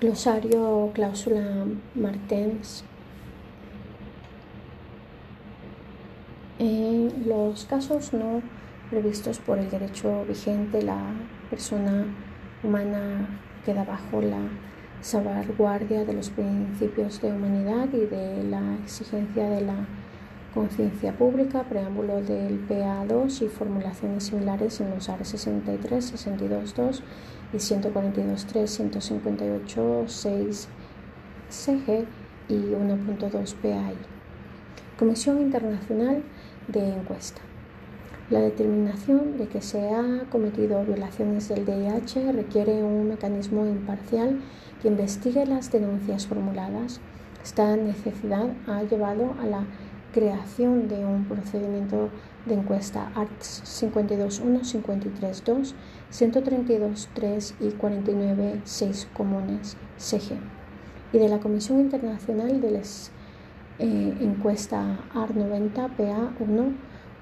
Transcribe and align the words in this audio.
Glosario 0.00 0.90
cláusula 0.92 1.66
Martens. 1.94 2.84
En 6.58 7.28
los 7.28 7.64
casos 7.66 8.12
no 8.12 8.42
previstos 8.90 9.38
por 9.38 9.58
el 9.58 9.70
derecho 9.70 10.24
vigente, 10.26 10.82
la 10.82 10.98
persona 11.48 12.06
humana 12.64 13.40
queda 13.64 13.84
bajo 13.84 14.20
la 14.20 14.48
salvaguardia 15.00 16.04
de 16.04 16.12
los 16.12 16.30
principios 16.30 17.20
de 17.22 17.32
humanidad 17.32 17.88
y 17.92 18.06
de 18.06 18.42
la 18.44 18.74
exigencia 18.82 19.48
de 19.48 19.60
la 19.60 19.86
conciencia 20.54 21.12
pública, 21.16 21.62
preámbulo 21.64 22.20
del 22.20 22.66
PA2 22.68 23.42
y 23.42 23.48
formulaciones 23.48 24.24
similares 24.24 24.80
en 24.80 24.90
los 24.90 25.08
AR 25.08 25.24
63, 25.24 26.14
62.2 26.14 27.00
y 27.54 27.58
142.3, 27.58 28.66
158, 28.66 30.04
6 30.06 30.68
CG 31.48 32.04
y 32.48 32.54
1.2 32.54 33.54
PAI. 33.54 33.94
Comisión 34.98 35.40
Internacional 35.40 36.22
de 36.68 36.94
Encuesta. 36.94 37.40
La 38.30 38.40
determinación 38.40 39.36
de 39.38 39.46
que 39.48 39.60
se 39.60 39.90
ha 39.90 40.24
cometido 40.30 40.84
violaciones 40.84 41.48
del 41.48 41.64
DIH 41.64 42.32
requiere 42.32 42.82
un 42.82 43.08
mecanismo 43.08 43.66
imparcial 43.66 44.40
que 44.82 44.88
investigue 44.88 45.46
las 45.46 45.70
denuncias 45.70 46.26
formuladas. 46.26 47.00
Esta 47.44 47.76
necesidad 47.76 48.48
ha 48.66 48.82
llevado 48.82 49.34
a 49.40 49.46
la 49.46 49.64
creación 50.14 50.86
de 50.86 51.04
un 51.04 51.24
procedimiento 51.24 52.08
de 52.46 52.54
encuesta 52.54 53.10
ARTS 53.16 53.82
52.1, 53.82 54.60
53.2, 54.62 55.74
132.3 56.12 57.54
y 57.58 57.70
49.6 57.70 59.08
comunes 59.12 59.76
CG 59.98 60.38
y 61.12 61.18
de 61.18 61.28
la 61.28 61.40
Comisión 61.40 61.80
Internacional 61.80 62.60
de 62.60 62.70
las 62.70 63.10
eh, 63.80 64.14
Encuesta 64.20 65.00
AR90 65.14 65.96
PA1, 65.96 66.72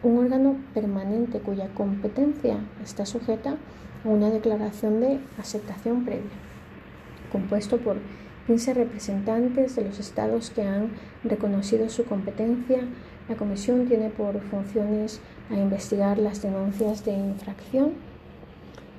un 0.02 0.18
órgano 0.18 0.56
permanente 0.74 1.40
cuya 1.40 1.68
competencia 1.72 2.58
está 2.84 3.06
sujeta 3.06 3.56
a 4.04 4.08
una 4.08 4.28
declaración 4.28 5.00
de 5.00 5.18
aceptación 5.38 6.04
previa, 6.04 6.30
compuesto 7.30 7.78
por 7.78 7.96
15 8.46 8.74
representantes 8.74 9.76
de 9.76 9.84
los 9.84 9.98
estados 9.98 10.50
que 10.50 10.62
han 10.62 10.90
reconocido 11.24 11.88
su 11.88 12.04
competencia. 12.04 12.80
La 13.28 13.36
comisión 13.36 13.86
tiene 13.86 14.10
por 14.10 14.40
funciones 14.40 15.20
a 15.50 15.54
investigar 15.54 16.18
las 16.18 16.42
denuncias 16.42 17.04
de 17.04 17.12
infracción 17.12 17.92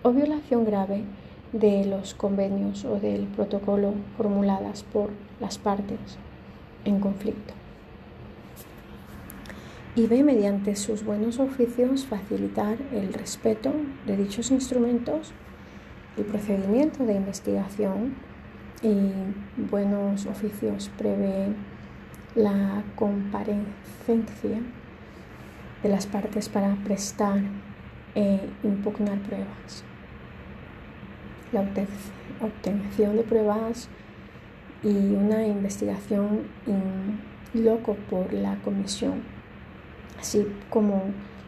o 0.02 0.12
violación 0.12 0.66
grave 0.66 1.04
de 1.52 1.86
los 1.86 2.14
convenios 2.14 2.84
o 2.86 3.00
del 3.00 3.26
protocolo 3.26 3.94
formuladas 4.18 4.84
por 4.84 5.10
las 5.40 5.58
partes 5.58 6.00
en 6.86 7.00
conflicto. 7.00 7.54
Y 9.96 10.08
ve 10.08 10.24
mediante 10.24 10.76
sus 10.76 11.06
buenos 11.06 11.40
oficios 11.40 12.06
facilitar 12.06 12.78
el 12.92 13.14
respeto 13.14 13.72
de 14.08 14.18
dichos 14.18 14.50
instrumentos, 14.50 15.32
el 16.18 16.26
procedimiento 16.26 17.06
de 17.06 17.14
investigación 17.14 18.16
y 18.84 19.12
buenos 19.72 20.26
oficios 20.26 20.92
prevé 20.98 21.48
la 22.36 22.84
comparecencia 22.95 24.62
de 25.81 25.90
las 25.90 26.06
partes 26.06 26.50
para 26.50 26.75
prestar 26.84 27.40
e 28.14 28.42
impugnar 28.64 29.20
pruebas, 29.20 29.84
la 31.53 31.62
obtención 31.62 33.16
de 33.16 33.23
pruebas 33.23 33.88
y 34.84 34.90
una 34.90 35.47
investigación 35.47 36.47
in 36.68 37.20
loco 37.53 37.95
por 38.09 38.34
la 38.34 38.56
comisión, 38.63 39.22
así 40.19 40.46
como 40.69 41.03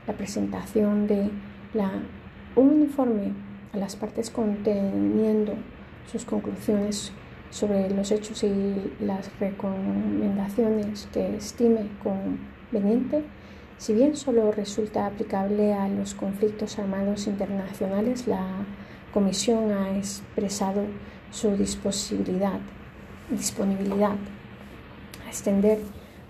la 0.08 0.14
presentación 0.14 1.08
de 1.08 1.32
un 2.56 2.82
informe 2.82 3.34
a 3.74 3.78
las 3.78 3.96
partes 3.96 4.30
conteniendo 4.30 5.54
sus 6.10 6.24
conclusiones 6.24 7.12
sobre 7.50 7.90
los 7.90 8.12
hechos 8.12 8.44
y 8.44 8.94
las 9.00 9.30
recomendaciones 9.40 11.08
que 11.14 11.38
estime 11.38 11.88
conveniente, 12.04 13.24
si 13.78 13.94
bien 13.94 14.16
solo 14.16 14.52
resulta 14.52 15.06
aplicable 15.06 15.74
a 15.74 15.88
los 15.90 16.14
conflictos 16.14 16.80
armados 16.80 17.28
internacionales, 17.28 18.28
la 18.28 18.66
Comisión 19.14 19.72
ha 19.72 19.96
expresado 19.98 20.84
su 21.32 21.56
disponibilidad, 21.56 22.60
a 25.26 25.28
extender 25.28 25.80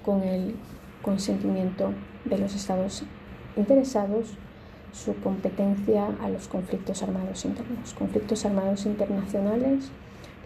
con 0.04 0.22
el 0.24 0.56
consentimiento 1.02 1.94
de 2.26 2.38
los 2.38 2.54
estados 2.56 3.04
interesados 3.56 4.36
su 4.92 5.16
competencia 5.16 6.08
a 6.22 6.30
los 6.30 6.48
conflictos 6.48 7.04
armados 7.04 7.44
internos. 7.46 7.94
Conflictos 7.94 8.46
armados 8.46 8.86
internacionales 8.86 9.90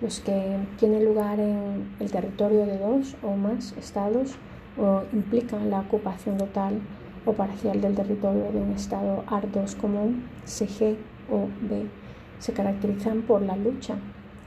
los 0.01 0.19
que 0.21 0.57
tienen 0.77 1.05
lugar 1.05 1.39
en 1.39 1.89
el 1.99 2.11
territorio 2.11 2.65
de 2.65 2.77
dos 2.77 3.15
o 3.21 3.35
más 3.35 3.73
estados 3.73 4.35
o 4.77 5.03
implican 5.11 5.69
la 5.69 5.81
ocupación 5.81 6.37
total 6.37 6.79
o 7.25 7.33
parcial 7.33 7.81
del 7.81 7.95
territorio 7.95 8.51
de 8.51 8.61
un 8.61 8.71
estado 8.71 9.23
AR2 9.27 9.75
común, 9.75 10.23
CG 10.45 10.95
o 11.29 11.47
B, 11.61 11.85
se 12.39 12.53
caracterizan 12.53 13.23
por 13.23 13.41
la 13.41 13.57
lucha 13.57 13.95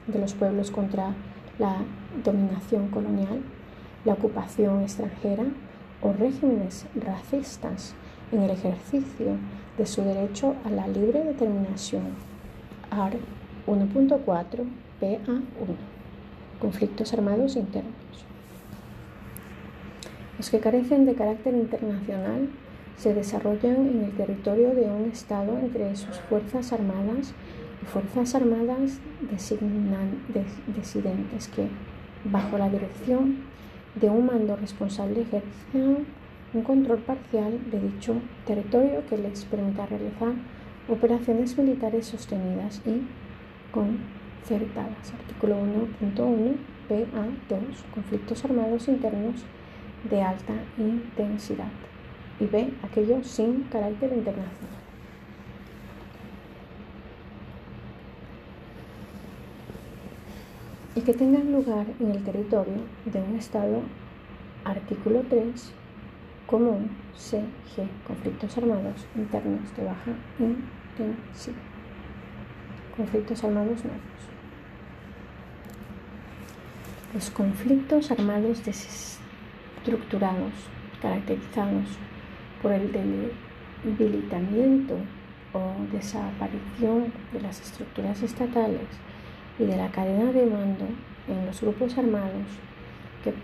de 0.07 0.19
los 0.19 0.35
pueblos 0.35 0.71
contra 0.71 1.15
la 1.59 1.77
dominación 2.25 2.89
colonial, 2.89 3.43
la 4.05 4.15
ocupación 4.15 4.83
extranjera 4.83 5.45
o 6.01 6.13
regímenes 6.13 6.87
racistas 6.95 7.95
en 8.33 8.43
el 8.43 8.51
ejercicio 8.51 9.37
de 9.77 9.87
su 9.87 10.03
derecho 10.03 10.55
a 10.65 10.71
la 10.71 10.89
libre 10.89 11.23
determinación. 11.23 12.03
AR 12.91 13.13
1.4 13.67 14.65
PA1. 15.03 15.43
Conflictos 16.61 17.13
armados 17.13 17.57
internos. 17.57 17.93
Los 20.39 20.49
que 20.49 20.61
carecen 20.61 21.07
de 21.07 21.17
carácter 21.17 21.55
internacional 21.55 22.49
se 22.97 23.13
desarrollan 23.13 23.89
en 23.89 24.05
el 24.05 24.13
territorio 24.13 24.77
de 24.77 24.83
un 24.83 25.11
Estado 25.11 25.59
entre 25.59 25.97
sus 25.97 26.21
Fuerzas 26.21 26.73
Armadas 26.73 27.35
y 27.83 27.87
Fuerzas 27.87 28.37
Armadas 28.37 29.01
desidentes 30.77 31.49
que, 31.49 31.67
bajo 32.25 32.59
la 32.59 32.69
dirección 32.69 33.39
de 33.97 34.09
un 34.09 34.27
mando 34.27 34.55
responsable, 34.55 35.23
ejercen 35.23 36.07
un 36.55 36.63
control 36.63 36.99
parcial 36.99 37.59
de 37.73 37.81
dicho 37.81 38.15
territorio 38.47 39.05
que 39.09 39.19
les 39.19 39.45
permita 39.47 39.87
realizar 39.87 40.33
operaciones 40.89 41.59
militares 41.59 42.07
sostenidas 42.07 42.83
y 42.87 43.03
con 43.73 44.22
certadas. 44.45 45.13
Artículo 45.13 45.57
1.1 45.57 46.57
PA2. 46.89 47.61
Conflictos 47.95 48.45
armados 48.45 48.89
internos 48.89 49.45
de 50.09 50.23
alta 50.23 50.55
intensidad. 50.79 51.71
Y 52.41 52.47
B. 52.47 52.73
Aquello 52.83 53.23
sin 53.23 53.65
carácter 53.65 54.13
internacional. 54.13 54.83
Y 60.95 61.01
que 61.01 61.15
tengan 61.15 61.53
lugar 61.53 61.87
en 62.01 62.11
el 62.11 62.23
territorio 62.23 62.83
de 63.07 63.23
un 63.23 63.37
Estado. 63.37 63.81
Artículo 64.65 65.23
3. 65.29 65.73
Común 66.47 66.91
CG. 67.17 67.89
Conflictos 68.07 68.59
armados 68.59 69.07
internos 69.15 69.75
de 69.77 69.85
baja 69.85 70.13
intensidad. 70.39 71.57
Conflictos 72.97 73.43
armados 73.43 73.83
nuevos. 73.85 74.32
Los 77.15 77.29
conflictos 77.29 78.11
armados 78.11 78.65
desestructurados, 78.65 80.53
caracterizados 81.03 81.85
por 82.63 82.73
el 82.73 82.91
debilitamiento 83.85 84.97
o 85.53 85.75
desaparición 85.93 87.13
de 87.35 87.41
las 87.43 87.61
estructuras 87.61 88.23
estatales 88.23 88.89
y 89.59 89.65
de 89.65 89.77
la 89.77 89.91
cadena 89.91 90.33
de 90.33 90.47
mando 90.47 90.87
en 91.29 91.45
los 91.45 91.61
grupos 91.61 91.99
armados 91.99 92.47
que 93.23 93.35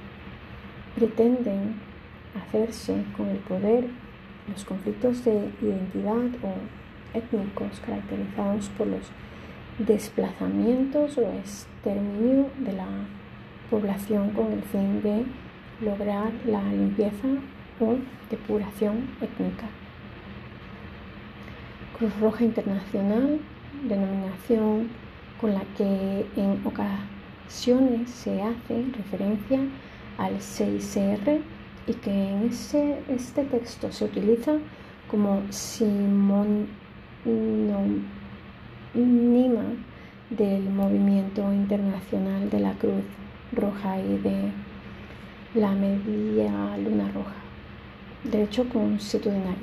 pretenden 0.96 1.74
hacerse 2.40 3.04
con 3.18 3.28
el 3.28 3.36
poder, 3.36 3.84
los 4.50 4.64
conflictos 4.64 5.26
de 5.26 5.50
identidad 5.60 6.30
o 6.42 6.54
étnicos 7.12 7.80
caracterizados 7.84 8.70
por 8.70 8.86
los 8.86 9.10
desplazamientos 9.78 11.18
o 11.18 11.30
exterminio 11.32 12.48
de 12.60 12.72
la 12.72 12.86
población 13.70 14.30
con 14.30 14.52
el 14.52 14.62
fin 14.62 15.02
de 15.02 15.24
lograr 15.80 16.32
la 16.46 16.62
limpieza 16.72 17.28
o 17.80 17.96
depuración 18.30 19.08
étnica. 19.20 19.66
Cruz 21.96 22.18
Roja 22.20 22.44
Internacional, 22.44 23.40
denominación 23.88 24.88
con 25.40 25.54
la 25.54 25.62
que 25.76 26.26
en 26.36 26.60
acciones 27.44 28.10
se 28.10 28.42
hace 28.42 28.84
referencia 28.96 29.60
al 30.18 30.38
6R 30.38 31.40
y 31.86 31.94
que 31.94 32.10
en 32.10 32.48
ese, 32.48 32.98
este 33.08 33.44
texto 33.44 33.90
se 33.90 34.04
utiliza 34.04 34.58
como 35.10 35.42
sinónimo 35.50 36.68
del 40.30 40.70
movimiento 40.70 41.52
internacional 41.52 42.50
de 42.50 42.60
la 42.60 42.72
Cruz 42.74 43.04
Roja 43.52 43.98
y 44.00 44.18
de 44.18 44.52
la 45.54 45.72
Media 45.72 46.76
Luna 46.78 47.10
Roja. 47.12 47.34
Derecho 48.24 48.68
constitucional. 48.68 49.56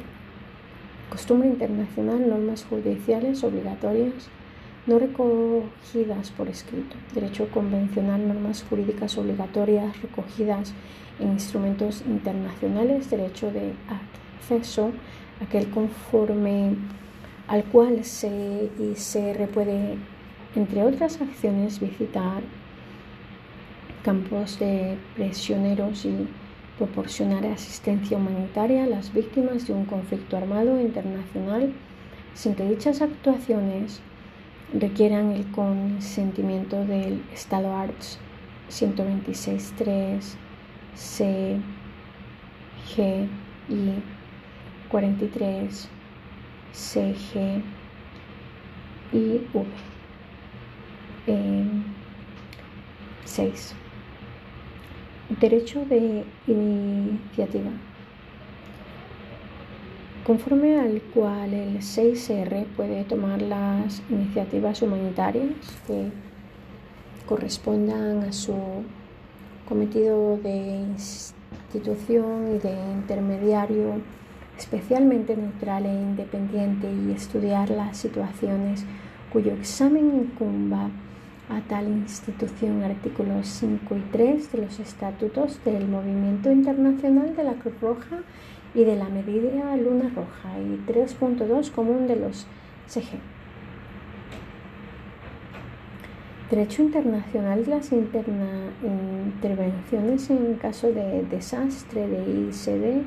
Costumbre 1.10 1.50
internacional, 1.50 2.28
normas 2.28 2.66
judiciales 2.66 3.44
obligatorias 3.44 4.30
no 4.88 5.00
recogidas 5.00 6.32
por 6.32 6.48
escrito. 6.48 6.96
Derecho 7.14 7.50
convencional, 7.50 8.28
normas 8.28 8.64
jurídicas 8.70 9.18
obligatorias 9.18 10.00
recogidas 10.02 10.74
en 11.20 11.34
instrumentos 11.34 12.04
internacionales. 12.08 13.10
Derecho 13.10 13.52
de 13.52 13.74
acceso, 14.40 14.92
aquel 15.42 15.70
conforme 15.70 16.76
al 17.48 17.64
cual 17.66 18.04
se 18.04 18.70
y 18.80 18.96
se 18.96 19.34
puede, 19.54 19.98
entre 20.56 20.84
otras 20.84 21.22
acciones, 21.22 21.80
visitar 21.80 22.42
campos 24.06 24.60
de 24.60 25.00
prisioneros 25.16 26.06
y 26.06 26.28
proporcionar 26.78 27.44
asistencia 27.48 28.18
humanitaria 28.18 28.84
a 28.84 28.88
las 28.88 29.12
víctimas 29.12 29.66
de 29.66 29.74
un 29.74 29.86
conflicto 29.86 30.38
armado 30.38 30.80
internacional 30.80 31.74
sin 32.36 32.54
que 32.54 32.69
dichas 32.69 33.02
actuaciones 33.02 34.02
requieran 34.74 35.31
el 35.31 35.50
consentimiento 35.50 36.86
del 36.86 37.24
Estado 37.34 37.75
Arts 37.75 38.19
126.3 38.69 40.22
C 40.94 41.58
G 42.96 43.28
y 43.69 43.94
43 44.90 45.90
C 46.74 47.16
G 47.16 47.63
y 49.13 49.42
V. 49.51 49.66
6 53.25 53.72
eh, 53.72 53.85
Derecho 55.30 55.83
de 55.86 56.24
iniciativa. 56.45 57.72
Conforme 60.24 60.80
al 60.80 61.01
cual 61.01 61.51
el 61.51 61.80
6R 61.80 62.66
puede 62.75 63.04
tomar 63.06 63.42
las 63.42 64.04
iniciativas 64.10 64.83
humanitarias 64.83 65.56
que 65.88 66.12
correspondan 67.25 68.24
a 68.24 68.33
su 68.33 68.56
cometido 69.68 70.38
de 70.38 70.56
institución 70.94 72.56
y 72.56 72.60
de 72.60 72.75
intermediario 72.94 74.01
especialmente 74.60 75.36
neutral 75.36 75.88
e 75.88 75.94
independiente 75.94 76.88
y 76.88 77.12
estudiar 77.12 77.72
las 77.72 77.98
situaciones 77.98 78.86
cuyo 79.33 79.54
examen 79.54 80.16
incumba 80.16 80.92
a 81.50 81.62
tal 81.62 81.88
institución 81.88 82.83
artículos 82.83 83.47
5 83.47 83.95
y 83.95 84.01
3 84.12 84.51
de 84.51 84.57
los 84.59 84.80
estatutos 84.80 85.59
del 85.63 85.88
Movimiento 85.88 86.51
Internacional 86.51 87.36
de 87.36 87.44
la 87.44 87.53
Cruz 87.53 87.74
Roja 87.81 88.19
y 88.74 88.83
de 88.83 88.95
la 88.95 89.09
Medida 89.09 89.75
Luna 89.77 90.12
Roja 90.15 90.59
y 90.59 90.81
3.2 90.92 91.69
común 91.71 92.07
de 92.07 92.15
los 92.15 92.47
CG. 92.88 93.19
Derecho 96.50 96.81
internacional 96.83 97.65
de 97.65 97.71
las 97.71 97.91
intervenciones 97.91 100.30
en 100.30 100.56
caso 100.56 100.91
de 100.91 101.24
desastre 101.24 102.07
de 102.07 102.50
ICD 102.50 103.03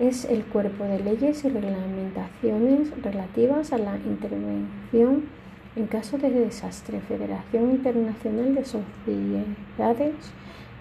es 0.00 0.24
el 0.24 0.44
cuerpo 0.44 0.84
de 0.84 1.00
leyes 1.00 1.44
y 1.44 1.48
reglamentaciones 1.48 2.90
relativas 3.02 3.72
a 3.72 3.78
la 3.78 3.96
intervención 3.96 5.24
en 5.78 5.86
caso 5.86 6.18
de 6.18 6.28
desastre, 6.30 7.00
Federación 7.00 7.70
Internacional 7.70 8.52
de 8.52 8.64
Sociedades 8.64 10.14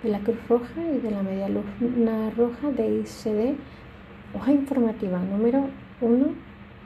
de 0.02 0.10
la 0.10 0.20
Cruz 0.20 0.38
Roja 0.50 0.82
y 0.92 0.98
de 0.98 1.12
la 1.12 1.22
Media 1.22 1.48
Luna 1.50 2.32
Roja 2.36 2.72
de 2.72 3.02
ICD, 3.02 3.56
hoja 4.36 4.52
informativa 4.52 5.20
número 5.20 5.68
1, 6.02 6.26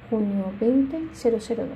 junio 0.10 0.52
20002. 0.60 1.68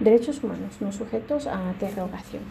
Derechos 0.00 0.42
humanos 0.42 0.78
no 0.80 0.90
sujetos 0.90 1.46
a 1.46 1.74
derogación. 1.78 2.42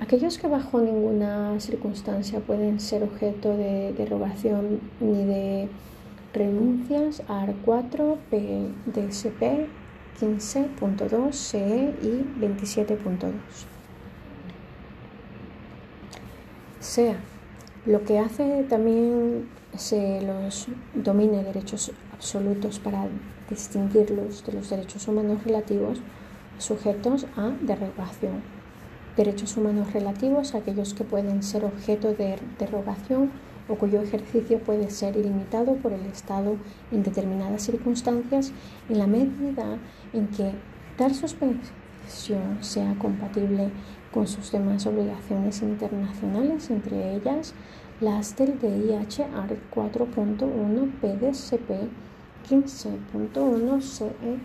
Aquellos 0.00 0.36
que 0.36 0.48
bajo 0.48 0.80
ninguna 0.80 1.58
circunstancia 1.60 2.40
pueden 2.40 2.78
ser 2.78 3.02
objeto 3.02 3.56
de 3.56 3.94
derogación 3.94 4.80
ni 5.00 5.24
de 5.24 5.68
renuncias 6.36 7.22
AR4 7.26 8.18
PDSP 8.30 9.68
15.2 10.20 11.32
CE 11.32 11.94
y 12.02 12.40
27.2. 12.40 13.32
Sea 16.80 17.16
lo 17.86 18.02
que 18.04 18.18
hace 18.18 18.64
también 18.68 19.48
se 19.76 20.20
los 20.22 20.66
domine 20.94 21.44
derechos 21.44 21.92
absolutos 22.12 22.78
para 22.80 23.06
distinguirlos 23.48 24.44
de 24.44 24.52
los 24.52 24.70
derechos 24.70 25.06
humanos 25.08 25.44
relativos 25.44 26.00
sujetos 26.58 27.26
a 27.36 27.50
derogación. 27.60 28.42
Derechos 29.16 29.56
humanos 29.56 29.92
relativos 29.92 30.54
aquellos 30.54 30.94
que 30.94 31.04
pueden 31.04 31.42
ser 31.42 31.64
objeto 31.64 32.12
de 32.12 32.38
derogación 32.58 33.30
o 33.68 33.74
cuyo 33.76 34.00
ejercicio 34.00 34.58
puede 34.58 34.90
ser 34.90 35.16
ilimitado 35.16 35.74
por 35.76 35.92
el 35.92 36.06
Estado 36.06 36.56
en 36.92 37.02
determinadas 37.02 37.62
circunstancias 37.62 38.52
en 38.88 38.98
la 38.98 39.06
medida 39.06 39.78
en 40.12 40.28
que 40.28 40.52
tal 40.96 41.14
suspensión 41.14 42.58
sea 42.60 42.94
compatible 42.98 43.70
con 44.12 44.26
sus 44.26 44.52
demás 44.52 44.86
obligaciones 44.86 45.62
internacionales, 45.62 46.70
entre 46.70 47.16
ellas 47.16 47.54
las 48.00 48.36
del 48.36 48.58
DIH 48.58 49.24
ART 49.24 49.52
4.1 49.74 50.90
PDCP 51.00 51.70
15.1 52.48 53.80
CE 53.82 54.38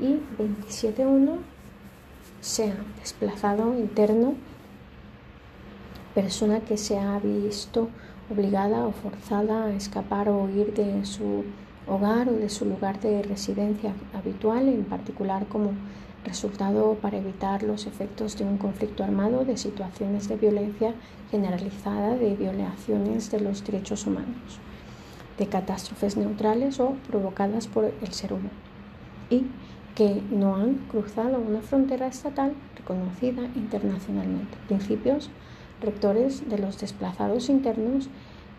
y 0.00 0.20
27.1 0.38 1.38
sea 2.40 2.76
desplazado 3.00 3.76
interno, 3.76 4.34
persona 6.14 6.60
que 6.60 6.76
se 6.76 6.98
ha 6.98 7.18
visto 7.18 7.88
obligada 8.30 8.86
o 8.86 8.92
forzada 8.92 9.64
a 9.64 9.72
escapar 9.72 10.28
o 10.28 10.44
huir 10.44 10.74
de 10.74 11.04
su 11.04 11.44
hogar 11.86 12.28
o 12.28 12.32
de 12.32 12.48
su 12.50 12.64
lugar 12.64 13.00
de 13.00 13.22
residencia 13.22 13.92
habitual, 14.14 14.68
en 14.68 14.84
particular 14.84 15.46
como 15.46 15.72
resultado 16.24 16.94
para 17.00 17.16
evitar 17.16 17.62
los 17.62 17.86
efectos 17.86 18.36
de 18.36 18.44
un 18.44 18.58
conflicto 18.58 19.02
armado, 19.02 19.44
de 19.44 19.56
situaciones 19.56 20.28
de 20.28 20.36
violencia 20.36 20.94
generalizada, 21.30 22.16
de 22.16 22.34
violaciones 22.34 23.30
de 23.30 23.40
los 23.40 23.64
derechos 23.64 24.06
humanos, 24.06 24.58
de 25.38 25.46
catástrofes 25.46 26.16
neutrales 26.16 26.80
o 26.80 26.96
provocadas 27.08 27.66
por 27.66 27.84
el 27.84 28.12
ser 28.12 28.32
humano, 28.32 28.50
y 29.30 29.46
que 29.94 30.22
no 30.30 30.56
han 30.56 30.74
cruzado 30.90 31.38
una 31.40 31.60
frontera 31.60 32.06
estatal 32.06 32.52
reconocida 32.76 33.42
internacionalmente. 33.56 34.56
Principios 34.68 35.30
rectores 35.80 36.48
de 36.48 36.58
los 36.58 36.78
desplazados 36.78 37.48
internos 37.48 38.08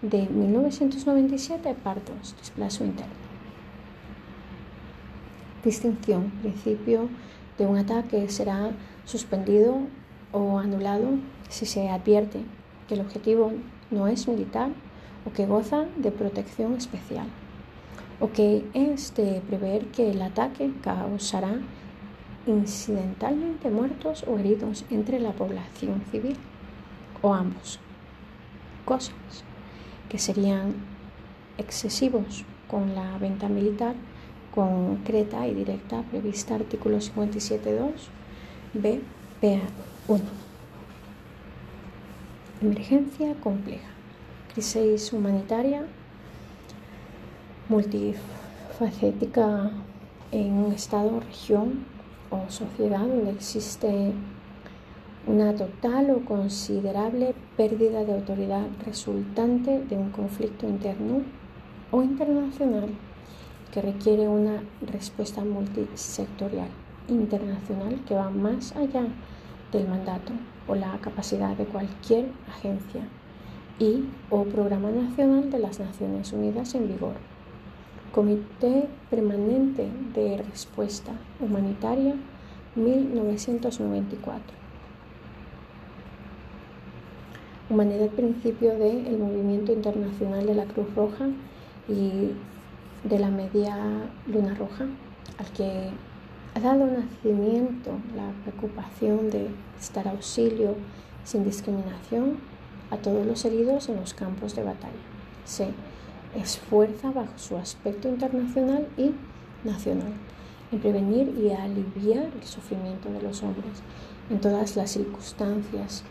de 0.01 0.27
1997, 0.29 1.75
partos, 1.83 2.35
desplazo 2.37 2.85
interno. 2.85 3.13
Distinción, 5.63 6.31
principio 6.41 7.09
de 7.57 7.65
un 7.65 7.77
ataque 7.77 8.29
será 8.29 8.71
suspendido 9.05 9.79
o 10.31 10.57
anulado 10.59 11.09
si 11.49 11.65
se 11.65 11.89
advierte 11.89 12.39
que 12.87 12.93
el 12.93 13.01
objetivo 13.01 13.51
no 13.91 14.07
es 14.07 14.27
militar 14.27 14.69
o 15.25 15.33
que 15.33 15.45
goza 15.45 15.85
de 15.97 16.11
protección 16.11 16.75
especial 16.75 17.27
o 18.21 18.31
que 18.31 18.65
es 18.73 19.13
de 19.15 19.41
prever 19.47 19.87
que 19.87 20.11
el 20.11 20.21
ataque 20.21 20.71
causará 20.81 21.59
incidentalmente 22.47 23.69
muertos 23.69 24.23
o 24.27 24.37
heridos 24.37 24.85
entre 24.89 25.19
la 25.19 25.31
población 25.31 26.03
civil 26.11 26.37
o 27.21 27.33
ambos. 27.33 27.79
Cosas 28.85 29.13
que 30.09 30.17
serían 30.17 30.73
excesivos 31.57 32.45
con 32.67 32.95
la 32.95 33.17
venta 33.17 33.49
militar 33.49 33.95
concreta 34.53 35.47
y 35.47 35.53
directa 35.53 36.01
prevista 36.03 36.55
artículo 36.55 36.97
57.2 36.97 37.91
B, 38.73 39.01
PA 39.41 39.59
1. 40.07 40.23
Emergencia 42.61 43.35
compleja. 43.35 43.87
Crisis 44.53 45.13
humanitaria 45.13 45.85
multifacética 47.69 49.71
en 50.31 50.53
un 50.53 50.73
estado 50.73 51.19
región 51.19 51.85
o 52.29 52.49
sociedad 52.49 52.99
donde 52.99 53.31
existe 53.31 54.13
una 55.27 55.53
total 55.53 56.11
o 56.11 56.25
considerable 56.25 57.35
pérdida 57.57 58.03
de 58.03 58.13
autoridad 58.13 58.65
resultante 58.85 59.83
de 59.83 59.97
un 59.97 60.11
conflicto 60.11 60.67
interno 60.67 61.21
o 61.91 62.01
internacional 62.01 62.89
que 63.71 63.81
requiere 63.81 64.27
una 64.27 64.63
respuesta 64.81 65.43
multisectorial 65.43 66.69
internacional 67.07 67.99
que 68.07 68.15
va 68.15 68.29
más 68.29 68.75
allá 68.75 69.03
del 69.71 69.87
mandato 69.87 70.31
o 70.67 70.75
la 70.75 70.97
capacidad 71.01 71.55
de 71.55 71.65
cualquier 71.65 72.25
agencia 72.47 73.01
y 73.79 74.05
o 74.29 74.43
programa 74.43 74.89
nacional 74.89 75.49
de 75.49 75.59
las 75.59 75.79
Naciones 75.79 76.33
Unidas 76.33 76.75
en 76.75 76.87
vigor. 76.87 77.13
Comité 78.13 78.87
Permanente 79.09 79.87
de 80.13 80.37
Respuesta 80.37 81.11
Humanitaria 81.39 82.15
1994. 82.75 84.58
Humanidad 87.69 88.09
principio 88.09 88.75
del 88.77 89.19
movimiento 89.19 89.71
internacional 89.71 90.43
de 90.43 90.55
la 90.55 90.65
Cruz 90.65 90.87
Roja 90.95 91.27
y 91.87 92.31
de 93.03 93.19
la 93.19 93.29
Media 93.29 93.77
Luna 94.25 94.55
Roja, 94.55 94.85
al 95.37 95.45
que 95.51 95.91
ha 96.55 96.59
dado 96.59 96.87
nacimiento 96.87 97.91
la 98.15 98.31
preocupación 98.43 99.29
de 99.29 99.49
estar 99.79 100.07
auxilio 100.07 100.73
sin 101.23 101.43
discriminación 101.43 102.37
a 102.89 102.97
todos 102.97 103.23
los 103.25 103.45
heridos 103.45 103.87
en 103.87 103.97
los 103.97 104.15
campos 104.15 104.55
de 104.55 104.63
batalla. 104.63 104.93
Se 105.45 105.67
esfuerza 106.35 107.11
bajo 107.11 107.37
su 107.37 107.55
aspecto 107.55 108.09
internacional 108.09 108.87
y 108.97 109.11
nacional 109.63 110.13
en 110.71 110.79
prevenir 110.79 111.35
y 111.39 111.51
aliviar 111.51 112.31
el 112.35 112.43
sufrimiento 112.43 113.11
de 113.11 113.21
los 113.21 113.43
hombres 113.43 113.83
en 114.31 114.39
todas 114.39 114.75
las 114.75 114.89
circunstancias. 114.89 116.03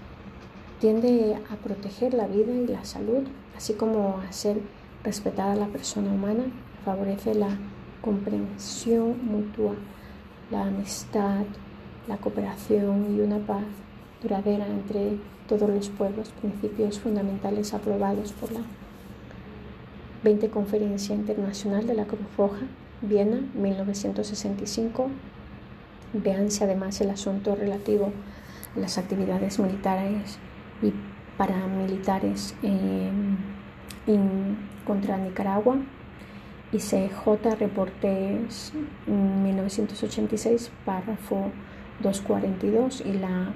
Tiende 0.80 1.36
a 1.50 1.56
proteger 1.56 2.14
la 2.14 2.26
vida 2.26 2.52
y 2.52 2.66
la 2.66 2.84
salud, 2.84 3.24
así 3.56 3.74
como 3.74 4.18
a 4.18 4.32
ser 4.32 4.60
respetada 5.02 5.54
la 5.54 5.66
persona 5.66 6.12
humana, 6.12 6.44
favorece 6.84 7.34
la 7.34 7.56
comprensión 8.00 9.18
mutua 9.24 9.74
la 10.50 10.64
amistad, 10.64 11.44
la 12.06 12.16
cooperación 12.16 13.14
y 13.14 13.20
una 13.20 13.38
paz 13.38 13.64
duradera 14.22 14.66
entre 14.66 15.18
todos 15.46 15.68
los 15.68 15.88
pueblos, 15.90 16.30
principios 16.40 16.98
fundamentales 16.98 17.74
aprobados 17.74 18.32
por 18.32 18.52
la 18.52 18.60
20 20.24 20.48
Conferencia 20.50 21.14
Internacional 21.14 21.86
de 21.86 21.94
la 21.94 22.04
Cruz 22.04 22.20
Roja, 22.36 22.66
Viena, 23.02 23.40
1965. 23.54 25.08
Veanse 26.12 26.64
además 26.64 27.00
el 27.00 27.10
asunto 27.10 27.54
relativo 27.54 28.10
a 28.74 28.80
las 28.80 28.98
actividades 28.98 29.58
militares 29.58 30.38
y 30.82 30.92
paramilitares 31.36 32.54
contra 34.84 35.18
Nicaragua, 35.18 35.76
ICJ 36.72 37.58
Reportes 37.58 38.72
1986, 39.06 40.70
párrafo 40.84 41.50
242 42.00 43.02
y 43.06 43.12
la 43.14 43.52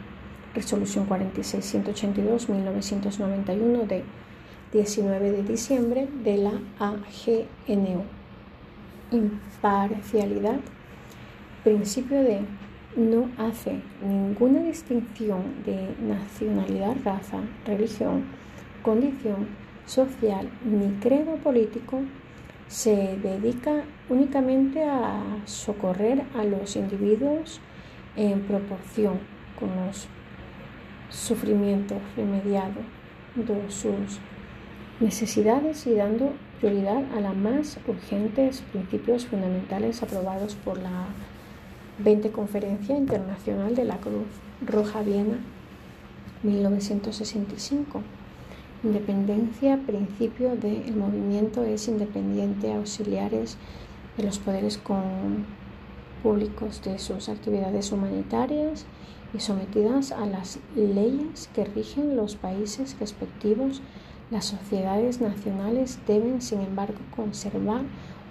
resolución 0.55 1.07
46182 1.07 2.49
1991 2.49 3.85
de 3.85 4.05
19 4.73 5.31
de 5.31 5.43
diciembre 5.43 6.09
de 6.25 6.37
la 6.39 6.53
AGNU. 6.79 8.05
Imparcialidad. 9.11 10.61
Principio 11.65 12.23
de 12.23 12.41
no 12.97 13.31
hace 13.39 13.81
ninguna 14.03 14.61
distinción 14.61 15.63
de 15.65 15.95
nacionalidad, 16.01 16.97
raza, 17.05 17.39
religión, 17.65 18.25
condición 18.83 19.49
social 19.87 20.49
ni 20.65 20.93
credo 21.01 21.37
político. 21.37 22.01
Se 22.69 23.19
dedica 23.19 23.85
únicamente 24.09 24.83
a 24.83 25.23
socorrer 25.45 26.23
a 26.35 26.45
los 26.45 26.77
individuos 26.77 27.61
en 28.17 28.43
proporción 28.43 29.19
con 29.59 29.69
los 29.77 30.09
sufrimientos 31.11 31.99
remediados 32.17 32.85
de 33.35 33.71
sus 33.71 34.21
necesidades 35.01 35.87
y 35.87 35.95
dando 35.95 36.33
prioridad 36.61 37.03
a 37.17 37.21
los 37.21 37.37
más 37.37 37.79
urgentes 37.87 38.63
principios 38.73 39.27
fundamentales 39.27 40.03
aprobados 40.03 40.55
por 40.55 40.79
la 40.79 41.07
20 41.99 42.31
Conferencia 42.31 42.97
Internacional 42.97 43.75
de 43.75 43.85
la 43.85 43.99
Cruz 43.99 44.27
Roja 44.67 45.03
Viena 45.03 45.39
1965. 46.43 48.01
Independencia, 48.83 49.79
principio 49.87 50.57
del 50.57 50.97
movimiento 50.97 51.63
es 51.63 51.87
independiente, 51.87 52.73
auxiliares 52.73 53.57
de 54.17 54.25
los 54.25 54.39
poderes 54.39 54.81
públicos 56.23 56.83
de 56.83 56.99
sus 56.99 57.29
actividades 57.29 57.93
humanitarias 57.93 58.87
y 59.35 59.41
sometidas 59.41 60.13
a 60.13 60.27
las 60.27 60.59
leyes 60.75 61.49
que 61.55 61.65
rigen 61.65 62.17
los 62.17 62.37
países 62.37 62.97
respectivos. 62.99 63.83
Las 64.31 64.47
sociedades 64.47 65.21
nacionales 65.21 66.01
deben, 66.07 66.41
sin 66.43 66.61
embargo, 66.63 66.99
conservar 67.15 67.83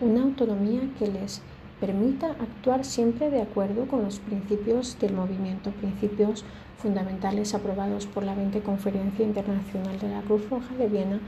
una 0.02 0.24
autonomía 0.24 0.82
que 0.98 1.08
les 1.08 1.42
permita 1.82 2.28
actuar 2.28 2.86
siempre 2.86 3.32
de 3.32 3.42
acuerdo 3.42 3.88
con 3.88 4.04
los 4.04 4.20
principios 4.20 4.98
del 5.00 5.14
movimiento, 5.14 5.72
principios 5.72 6.46
fundamentales 6.78 7.56
aprobados 7.56 8.06
por 8.06 8.24
la 8.24 8.36
20 8.36 8.62
Conferencia 8.62 9.26
Internacional 9.26 10.00
de 10.00 10.10
la 10.10 10.22
Cruz 10.22 10.48
Roja 10.48 10.76
de 10.76 10.88
Viena 10.88 11.20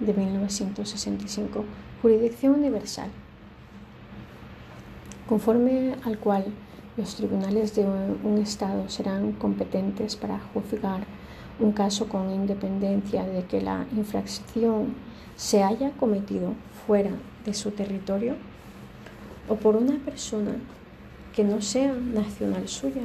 de 0.00 0.12
1965. 0.12 1.64
Jurisdicción 2.02 2.54
universal, 2.54 3.08
conforme 5.26 5.94
al 6.04 6.18
cual 6.18 6.44
los 6.98 7.16
tribunales 7.16 7.74
de 7.74 7.86
un 7.86 8.38
Estado 8.38 8.88
serán 8.90 9.32
competentes 9.32 10.16
para 10.16 10.38
juzgar 10.52 11.06
un 11.58 11.72
caso 11.72 12.08
con 12.08 12.30
independencia 12.30 13.24
de 13.24 13.44
que 13.44 13.62
la 13.62 13.86
infracción 13.96 14.94
se 15.34 15.62
haya 15.62 15.92
cometido 15.92 16.52
fuera 16.86 17.10
de 17.46 17.54
su 17.54 17.70
territorio 17.70 18.34
o 19.48 19.56
por 19.56 19.76
una 19.76 19.98
persona 19.98 20.52
que 21.34 21.44
no 21.44 21.60
sea 21.60 21.92
nacional 21.92 22.68
suya. 22.68 23.02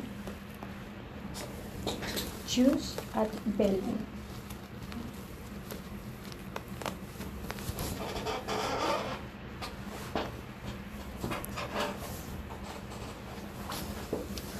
Jews 2.47 2.95
at 3.13 3.27
Bellevue. 3.57 3.97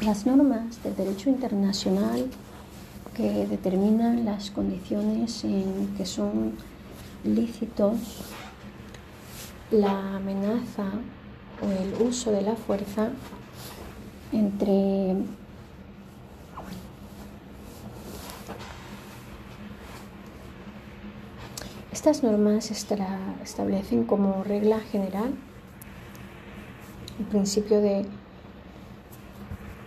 Las 0.01 0.25
normas 0.25 0.81
del 0.81 0.95
derecho 0.95 1.29
internacional 1.29 2.25
que 3.15 3.45
determinan 3.47 4.23
las 4.25 4.49
condiciones 4.49 5.43
en 5.43 5.93
que 5.97 6.05
son 6.05 6.53
lícitos 7.23 7.97
la 9.71 10.15
amenaza 10.15 10.85
o 11.61 11.71
el 11.71 12.07
uso 12.07 12.31
de 12.31 12.41
la 12.41 12.55
fuerza 12.55 13.09
entre 14.31 15.15
Estas 21.91 22.23
normas 22.23 22.71
establecen 22.71 24.05
como 24.05 24.43
regla 24.45 24.79
general 24.79 25.33
el 27.19 27.25
principio 27.25 27.81
de 27.81 28.05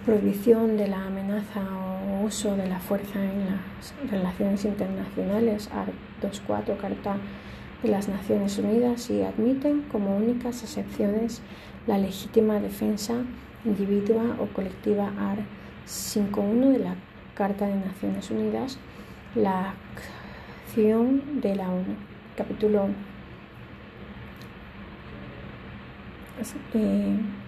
prohibición 0.04 0.76
de 0.76 0.88
la 0.88 1.06
amenaza 1.06 1.62
o 1.62 2.26
uso 2.26 2.54
de 2.54 2.66
la 2.66 2.80
fuerza 2.80 3.18
en 3.18 3.46
las 3.46 4.10
relaciones 4.10 4.64
internacionales, 4.66 5.70
Art 5.72 5.94
2.4, 6.20 6.76
Carta 6.76 7.16
de 7.82 7.88
las 7.88 8.08
Naciones 8.08 8.58
Unidas, 8.58 9.10
y 9.10 9.22
admiten 9.22 9.82
como 9.90 10.16
únicas 10.16 10.62
excepciones 10.62 11.42
la 11.86 11.98
legítima 11.98 12.60
defensa 12.60 13.14
individua 13.64 14.36
o 14.40 14.46
colectiva, 14.46 15.12
Art 15.18 15.42
5.1 15.86 16.72
de 16.72 16.78
la 16.78 16.94
Carta 17.34 17.66
de 17.66 17.74
Naciones 17.74 18.30
Unidas, 18.30 18.78
la 19.34 19.74
de 20.74 21.54
la 21.54 21.68
ONU, 21.68 21.96
capítulo 22.34 22.88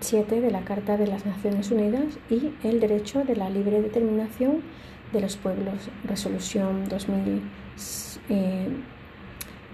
7 0.01 0.37
eh, 0.37 0.41
de 0.43 0.51
la 0.51 0.61
Carta 0.61 0.99
de 0.99 1.07
las 1.07 1.25
Naciones 1.25 1.71
Unidas 1.71 2.19
y 2.29 2.53
el 2.63 2.81
derecho 2.81 3.25
de 3.25 3.35
la 3.35 3.49
libre 3.49 3.81
determinación 3.81 4.61
de 5.11 5.23
los 5.23 5.39
pueblos, 5.39 5.89
resolución 6.05 6.87
2000, 6.91 7.41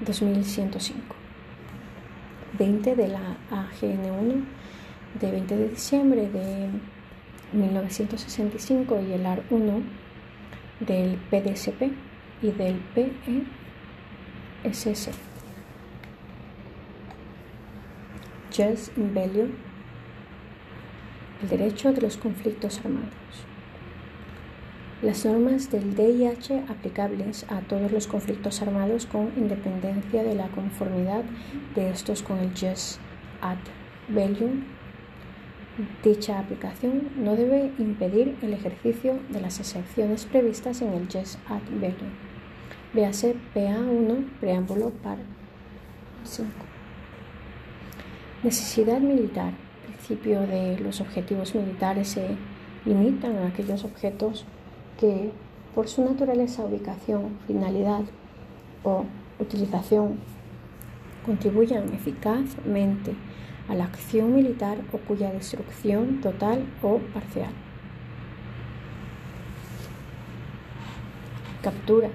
2105. 0.01 1.17
20 2.59 2.97
de 2.97 3.09
la 3.09 3.37
AGN1 3.51 4.45
de 5.21 5.31
20 5.31 5.57
de 5.57 5.69
diciembre 5.69 6.29
de 6.29 6.69
1965 7.53 9.01
y 9.01 9.13
el 9.13 9.27
AR 9.27 9.43
1 9.51 9.83
del 10.81 11.17
PDSP 11.31 11.93
y 12.43 12.51
del 12.53 12.81
PESS. 14.65 15.11
Just 18.57 18.97
in 18.99 19.15
Value, 19.15 19.55
el 21.43 21.49
derecho 21.49 21.93
de 21.93 22.01
los 22.01 22.17
conflictos 22.17 22.81
armados. 22.85 23.50
Las 25.03 25.25
normas 25.25 25.71
del 25.71 25.95
DIH 25.97 26.65
aplicables 26.69 27.47
a 27.49 27.61
todos 27.61 27.91
los 27.91 28.07
conflictos 28.07 28.61
armados 28.61 29.07
con 29.07 29.33
independencia 29.37 30.23
de 30.23 30.35
la 30.35 30.49
conformidad 30.49 31.23
de 31.75 31.91
estos 31.91 32.23
con 32.23 32.39
el 32.39 32.51
Just 32.51 33.01
at 33.41 33.59
Value 34.09 34.63
Dicha 36.03 36.39
aplicación 36.39 37.09
no 37.17 37.37
debe 37.37 37.73
impedir 37.79 38.37
el 38.43 38.53
ejercicio 38.53 39.19
de 39.31 39.41
las 39.41 39.61
excepciones 39.61 40.27
previstas 40.27 40.83
en 40.83 40.93
el 40.93 41.05
Just 41.05 41.39
at 41.49 41.63
Value. 41.71 42.13
Véase 42.93 43.35
PA1, 43.55 44.29
preámbulo 44.41 44.91
par 44.91 45.19
5. 46.25 46.51
Necesidad 48.43 49.01
militar. 49.01 49.55
principio 49.87 50.41
de 50.41 50.79
los 50.81 51.01
objetivos 51.01 51.55
militares 51.55 52.09
se 52.09 52.37
limitan 52.85 53.37
a 53.39 53.47
aquellos 53.47 53.85
objetos 53.85 54.45
que 55.01 55.33
por 55.75 55.89
su 55.89 56.05
naturaleza, 56.05 56.65
ubicación, 56.65 57.39
finalidad 57.47 58.03
o 58.85 59.05
utilización 59.39 60.19
contribuyan 61.25 61.93
eficazmente 61.95 63.15
a 63.69 63.75
la 63.75 63.85
acción 63.85 64.35
militar 64.35 64.79
o 64.93 64.99
cuya 64.99 65.33
destrucción 65.33 66.21
total 66.21 66.65
o 66.83 66.99
parcial. 67.15 67.51
Captura 71.63 72.11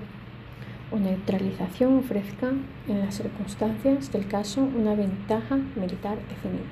o 0.92 0.98
neutralización 0.98 2.00
ofrezca 2.00 2.52
en 2.88 3.00
las 3.00 3.16
circunstancias 3.16 4.12
del 4.12 4.28
caso 4.28 4.62
una 4.62 4.96
ventaja 4.96 5.56
militar 5.76 6.18
definida. 6.28 6.66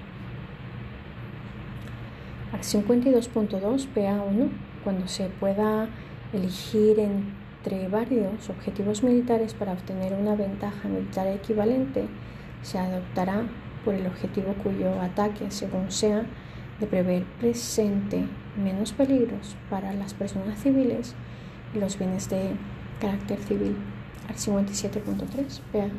Al 2.52 2.60
52.2 2.60 3.88
PA1, 3.96 4.50
cuando 4.84 5.08
se 5.08 5.30
pueda 5.30 5.88
elegir 6.34 7.00
entre 7.00 7.88
varios 7.88 8.50
objetivos 8.50 9.04
militares 9.04 9.54
para 9.54 9.74
obtener 9.74 10.14
una 10.14 10.36
ventaja 10.36 10.88
militar 10.88 11.28
equivalente, 11.28 12.08
se 12.62 12.80
adoptará 12.80 13.44
por 13.84 13.94
el 13.94 14.08
objetivo 14.08 14.54
cuyo 14.64 15.00
ataque, 15.02 15.52
según 15.52 15.92
sea, 15.92 16.26
de 16.80 16.88
prever 16.88 17.24
presente 17.40 18.26
menos 18.58 18.94
peligros 18.94 19.56
para 19.70 19.94
las 19.94 20.14
personas 20.14 20.60
civiles 20.60 21.16
y 21.74 21.80
los 21.80 21.98
bienes 21.98 22.30
de 22.30 22.52
carácter 23.00 23.40
civil. 23.40 23.76
Al 24.28 24.36
57.3, 24.36 25.60
vea. 25.72 25.90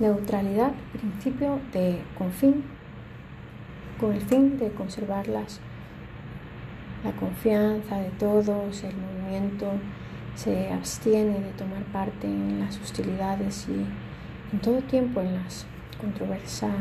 Neutralidad, 0.00 0.72
principio 0.92 1.60
de 1.72 2.02
confín, 2.18 2.64
con 4.02 4.12
el 4.12 4.20
fin 4.20 4.58
de 4.58 4.72
conservar 4.72 5.28
las, 5.28 5.60
la 7.04 7.12
confianza 7.12 7.98
de 7.98 8.10
todos, 8.10 8.82
el 8.82 8.96
movimiento 8.96 9.70
se 10.34 10.72
abstiene 10.72 11.38
de 11.38 11.52
tomar 11.52 11.84
parte 11.92 12.26
en 12.26 12.58
las 12.58 12.80
hostilidades 12.80 13.68
y 13.68 13.86
en 14.52 14.60
todo 14.60 14.80
tiempo 14.80 15.20
en 15.20 15.34
las 15.34 15.66
controversias 16.00 16.72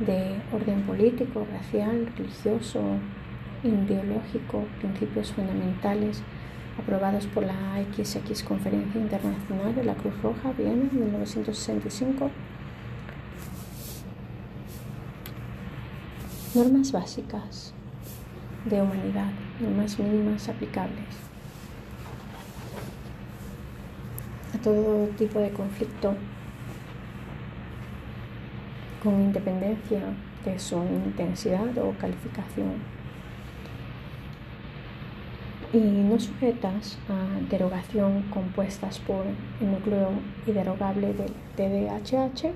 de 0.00 0.34
orden 0.52 0.82
político, 0.82 1.46
racial, 1.52 2.08
religioso, 2.16 2.82
ideológico, 3.62 4.64
principios 4.80 5.30
fundamentales 5.30 6.20
aprobados 6.80 7.26
por 7.28 7.44
la 7.44 7.76
XX 7.94 8.42
Conferencia 8.42 9.00
Internacional 9.00 9.72
de 9.72 9.84
la 9.84 9.94
Cruz 9.94 10.20
Roja, 10.20 10.50
Viena, 10.58 10.88
1965. 10.90 12.28
Normas 16.56 16.90
básicas 16.90 17.74
de 18.64 18.80
humanidad, 18.80 19.30
normas 19.60 19.98
mínimas 19.98 20.48
aplicables. 20.48 21.04
todo 24.62 25.06
tipo 25.18 25.38
de 25.38 25.50
conflicto 25.50 26.14
con 29.02 29.20
independencia 29.20 30.00
de 30.46 30.58
su 30.58 30.78
intensidad 30.78 31.76
o 31.76 31.92
calificación 32.00 32.72
y 35.74 35.78
no 35.78 36.18
sujetas 36.18 36.98
a 37.10 37.38
derogación 37.50 38.22
compuestas 38.32 38.98
por 39.00 39.26
el 39.60 39.70
núcleo 39.70 40.08
inderogable 40.46 41.12
del 41.12 41.32
TDHH, 41.54 42.46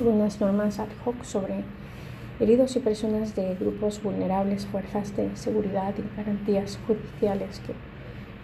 unas 0.00 0.40
normas 0.42 0.78
ad 0.78 0.88
hoc 1.04 1.24
sobre 1.24 1.64
heridos 2.38 2.76
y 2.76 2.80
personas 2.80 3.34
de 3.34 3.54
grupos 3.54 4.02
vulnerables, 4.02 4.66
fuerzas 4.66 5.16
de 5.16 5.34
seguridad 5.36 5.94
y 5.96 6.16
garantías 6.16 6.78
judiciales 6.86 7.60
que 7.60 7.72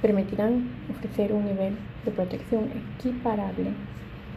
permitirán 0.00 0.70
ofrecer 0.90 1.33
un 1.33 1.44
nivel 1.44 1.76
de 2.05 2.11
protección 2.11 2.70
equiparable 2.98 3.72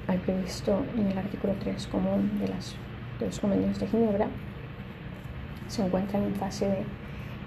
al 0.07 0.19
previsto 0.19 0.83
en 0.97 1.07
el 1.07 1.17
artículo 1.17 1.53
3 1.59 1.87
común 1.87 2.39
de, 2.39 2.49
las, 2.49 2.75
de 3.19 3.27
los 3.27 3.39
convenios 3.39 3.79
de 3.79 3.87
Ginebra. 3.87 4.27
Se 5.67 5.83
encuentran 5.83 6.23
en 6.23 6.35
fase 6.35 6.67
de 6.67 6.83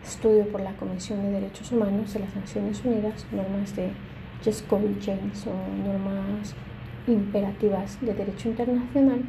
estudio 0.02 0.48
por 0.48 0.62
la 0.62 0.72
Comisión 0.72 1.22
de 1.22 1.30
Derechos 1.30 1.70
Humanos 1.70 2.14
de 2.14 2.20
las 2.20 2.34
Naciones 2.34 2.82
Unidas, 2.84 3.26
normas 3.30 3.76
de 3.76 3.90
Jesco 4.42 4.80
James 5.04 5.46
o 5.46 5.52
normas 5.86 6.54
imperativas 7.06 8.00
de 8.00 8.14
derecho 8.14 8.48
internacional 8.48 9.22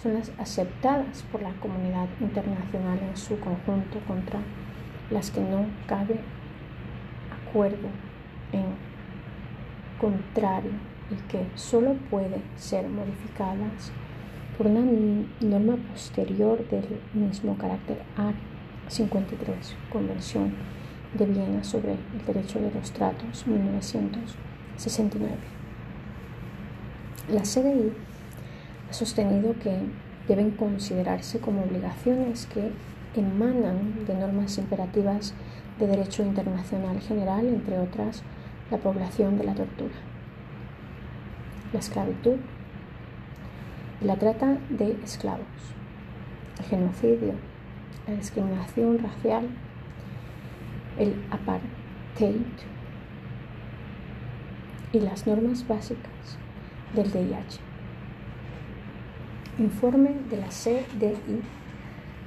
son 0.00 0.14
las 0.14 0.32
aceptadas 0.38 1.22
por 1.30 1.42
la 1.42 1.52
comunidad 1.54 2.08
internacional 2.20 2.98
en 2.98 3.16
su 3.16 3.38
conjunto 3.38 3.98
contra 4.06 4.40
las 5.10 5.30
que 5.30 5.40
no 5.40 5.66
cabe 5.86 6.20
acuerdo 7.48 7.88
en 8.52 8.64
contrario 10.00 10.72
y 11.10 11.16
que 11.30 11.46
solo 11.54 11.94
puede 12.10 12.40
ser 12.56 12.88
modificadas 12.88 13.92
por 14.56 14.66
una 14.66 14.82
norma 15.40 15.76
posterior 15.90 16.68
del 16.68 17.00
mismo 17.14 17.56
carácter 17.56 18.02
a 18.16 18.32
53, 18.88 19.76
Convención 19.90 20.54
de 21.14 21.26
Viena 21.26 21.62
sobre 21.62 21.92
el 21.92 22.24
Derecho 22.26 22.58
de 22.60 22.70
los 22.72 22.90
Tratos, 22.92 23.46
1969. 23.46 25.36
La 27.30 27.42
CDI 27.42 27.92
ha 28.92 28.94
sostenido 28.94 29.54
que 29.58 29.74
deben 30.28 30.50
considerarse 30.50 31.40
como 31.40 31.62
obligaciones 31.62 32.44
que 32.44 32.72
emanan 33.18 34.04
de 34.06 34.14
normas 34.14 34.58
imperativas 34.58 35.32
de 35.78 35.86
derecho 35.86 36.22
internacional 36.22 37.00
general, 37.00 37.46
entre 37.46 37.78
otras, 37.78 38.22
la 38.70 38.76
población 38.76 39.38
de 39.38 39.44
la 39.44 39.54
tortura, 39.54 39.94
la 41.72 41.78
esclavitud 41.78 42.36
y 44.02 44.04
la 44.04 44.16
trata 44.16 44.58
de 44.68 44.98
esclavos, 45.02 45.46
el 46.58 46.66
genocidio, 46.66 47.32
la 48.06 48.14
discriminación 48.14 48.98
racial, 48.98 49.48
el 50.98 51.14
apartheid 51.30 52.42
y 54.92 55.00
las 55.00 55.26
normas 55.26 55.66
básicas 55.66 56.36
del 56.94 57.10
DIH. 57.10 57.71
Informe 59.58 60.10
de 60.30 60.38
la 60.38 60.48
CDI 60.48 61.42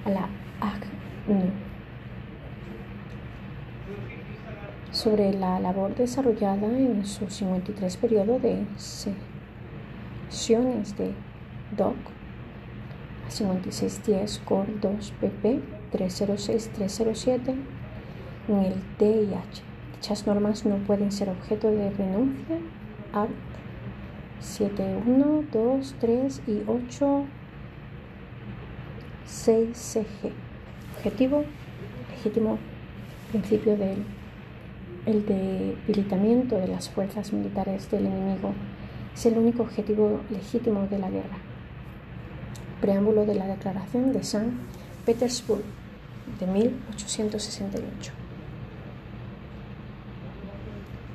a 0.05 0.09
la 0.09 0.29
ACNUR 0.61 1.51
sobre 4.91 5.33
la 5.33 5.59
labor 5.59 5.95
desarrollada 5.95 6.67
en 6.67 7.05
su 7.05 7.29
53 7.29 7.97
periodo 7.97 8.39
de 8.39 8.65
sesiones 10.29 10.95
de 10.97 11.13
DOC 11.75 11.95
5610 13.27 14.41
COR 14.45 14.79
2 14.79 15.13
PP 15.19 15.61
306307 15.91 17.55
en 18.47 18.59
el 18.59 18.73
DIH. 18.99 19.63
Dichas 19.95 20.27
normas 20.27 20.65
no 20.65 20.77
pueden 20.77 21.11
ser 21.11 21.29
objeto 21.29 21.71
de 21.71 21.89
renuncia 21.89 22.57
a 23.13 23.27
7, 24.45 25.01
2, 25.51 25.95
3 25.99 26.41
y 26.47 26.61
8 26.67 27.25
6 29.25 29.77
CG. 29.77 30.31
Objetivo 30.97 31.43
legítimo 32.11 32.59
principio 33.31 33.75
del 33.75 34.05
el 35.05 35.25
debilitamiento 35.25 36.57
de 36.57 36.67
las 36.67 36.89
fuerzas 36.89 37.31
militares 37.33 37.91
del 37.91 38.07
enemigo 38.07 38.53
es 39.13 39.25
el 39.25 39.37
único 39.37 39.63
objetivo 39.63 40.21
legítimo 40.29 40.87
de 40.87 40.99
la 40.99 41.09
guerra. 41.09 41.37
preámbulo 42.81 43.25
de 43.25 43.35
la 43.35 43.47
Declaración 43.47 44.13
de 44.13 44.23
San 44.23 44.59
Petersburg 45.05 45.63
de 46.39 46.47
1868. 46.47 48.11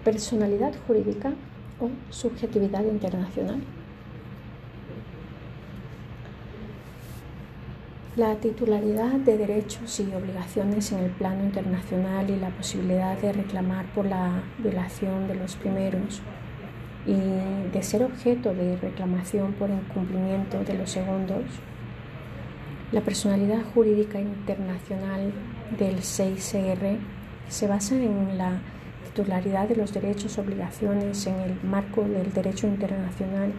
Personalidad 0.04 0.72
jurídica 0.86 1.32
o 1.80 1.90
subjetividad 2.10 2.84
internacional. 2.84 3.60
La 8.16 8.34
titularidad 8.36 9.12
de 9.12 9.38
derechos 9.38 10.00
y 10.00 10.12
obligaciones 10.12 10.90
en 10.92 10.98
el 10.98 11.10
plano 11.10 11.44
internacional 11.44 12.28
y 12.28 12.36
la 12.36 12.50
posibilidad 12.50 13.16
de 13.18 13.32
reclamar 13.32 13.86
por 13.94 14.04
la 14.04 14.42
violación 14.58 15.28
de 15.28 15.36
los 15.36 15.56
primeros 15.56 16.20
y 17.06 17.72
de 17.72 17.82
ser 17.82 18.02
objeto 18.02 18.52
de 18.52 18.76
reclamación 18.76 19.52
por 19.52 19.70
incumplimiento 19.70 20.62
de 20.64 20.74
los 20.74 20.90
segundos. 20.90 21.44
La 22.92 23.00
personalidad 23.00 23.62
jurídica 23.72 24.20
internacional 24.20 25.32
del 25.78 25.98
6CR 25.98 26.98
se 27.48 27.68
basa 27.68 27.94
en 27.94 28.36
la 28.36 28.60
titularidad 29.20 29.68
de 29.68 29.76
los 29.76 29.92
derechos 29.92 30.38
obligaciones 30.38 31.26
en 31.26 31.38
el 31.40 31.62
marco 31.62 32.02
del 32.02 32.32
derecho 32.32 32.66
internacional, 32.66 33.52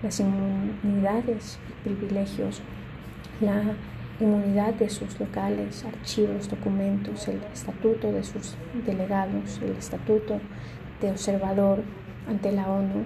las 0.00 0.20
inmunidades 0.20 1.58
y 1.68 1.88
privilegios, 1.88 2.62
la 3.40 3.74
inmunidad 4.20 4.74
de 4.74 4.88
sus 4.88 5.18
locales, 5.18 5.84
archivos, 5.84 6.48
documentos, 6.48 7.26
el 7.26 7.40
estatuto 7.52 8.12
de 8.12 8.22
sus 8.22 8.54
delegados, 8.86 9.60
el 9.60 9.72
estatuto 9.72 10.38
de 11.00 11.10
observador 11.10 11.82
ante 12.28 12.52
la 12.52 12.68
ONU, 12.68 13.04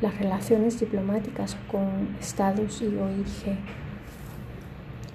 las 0.00 0.16
relaciones 0.18 0.80
diplomáticas 0.80 1.58
con 1.70 2.16
estados 2.18 2.80
y 2.80 2.86
OIG, 2.86 3.58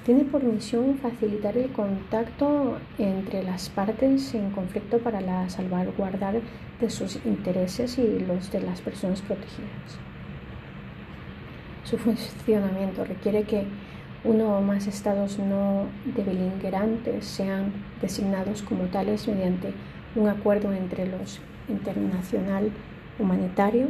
tiene 0.06 0.24
por 0.26 0.44
misión 0.44 1.00
facilitar 1.00 1.58
el 1.58 1.72
contacto 1.72 2.78
entre 3.00 3.44
las 3.44 3.70
partes 3.70 4.36
en 4.36 4.52
conflicto 4.52 5.00
para 5.00 5.20
la 5.20 5.50
salvaguardar 5.50 6.42
de 6.80 6.90
sus 6.92 7.18
intereses 7.26 7.98
y 7.98 8.20
los 8.20 8.52
de 8.52 8.62
las 8.62 8.82
personas 8.82 9.24
protegidas. 9.24 9.98
Su 11.84 11.98
funcionamiento 11.98 13.04
requiere 13.04 13.44
que 13.44 13.66
uno 14.24 14.58
o 14.58 14.62
más 14.62 14.88
estados 14.88 15.40
no 15.40 15.88
beligerantes 16.16 17.26
sean 17.26 17.74
designados 18.02 18.62
como 18.62 18.84
tales 18.86 19.28
mediante 19.28 19.74
un 20.16 20.28
acuerdo 20.28 20.72
entre 20.72 21.08
los 21.08 21.40
internacional 21.68 22.72
humanitario 23.20 23.90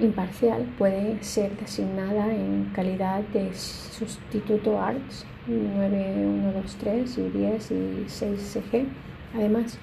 imparcial 0.00 0.64
puede 0.78 1.22
ser 1.22 1.56
designada 1.56 2.32
en 2.32 2.70
calidad 2.74 3.20
de 3.32 3.54
sustituto 3.54 4.80
ARTS 4.80 5.26
9123 5.46 7.18
y 7.18 7.28
10 7.28 7.70
y 7.70 8.04
6 8.06 8.40
CG. 8.40 8.86
Además, 9.34 9.78